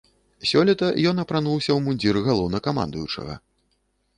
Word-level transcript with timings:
Сёлета 0.51 0.87
ён 1.09 1.21
апрануўся 1.23 1.65
ў 1.73 1.79
мундзір 1.89 2.15
галоўнакамандуючага. 2.29 3.33